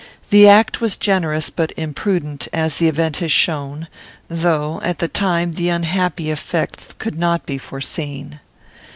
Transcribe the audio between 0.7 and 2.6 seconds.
was generous but imprudent,